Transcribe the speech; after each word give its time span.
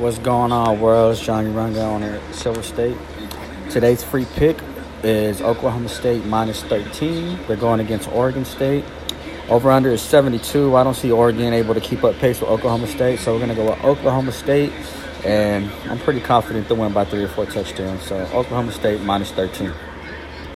What's 0.00 0.18
going 0.18 0.50
on, 0.50 0.80
world? 0.80 1.12
It's 1.12 1.20
Johnny 1.20 1.50
Runga 1.50 1.84
on 1.84 2.32
Silver 2.32 2.62
State. 2.62 2.96
Today's 3.68 4.02
free 4.02 4.24
pick 4.34 4.58
is 5.02 5.42
Oklahoma 5.42 5.90
State 5.90 6.24
minus 6.24 6.62
13. 6.62 7.38
They're 7.46 7.58
going 7.58 7.80
against 7.80 8.08
Oregon 8.08 8.46
State. 8.46 8.82
Over 9.50 9.70
under 9.70 9.90
is 9.90 10.00
72. 10.00 10.74
I 10.74 10.84
don't 10.84 10.94
see 10.94 11.12
Oregon 11.12 11.52
able 11.52 11.74
to 11.74 11.82
keep 11.82 12.02
up 12.02 12.16
pace 12.16 12.40
with 12.40 12.48
Oklahoma 12.48 12.86
State, 12.86 13.18
so 13.18 13.34
we're 13.34 13.40
going 13.40 13.50
to 13.50 13.54
go 13.54 13.68
with 13.68 13.84
Oklahoma 13.84 14.32
State. 14.32 14.72
And 15.22 15.70
I'm 15.90 15.98
pretty 15.98 16.20
confident 16.20 16.66
they'll 16.66 16.78
win 16.78 16.94
by 16.94 17.04
three 17.04 17.24
or 17.24 17.28
four 17.28 17.44
touchdowns. 17.44 18.02
So 18.04 18.16
Oklahoma 18.32 18.72
State 18.72 19.02
minus 19.02 19.32
13. 19.32 19.70